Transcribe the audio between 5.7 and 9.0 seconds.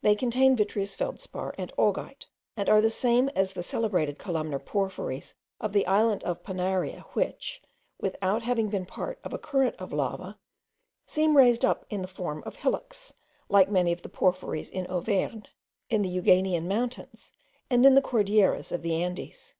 the island of Panaria, which, without having been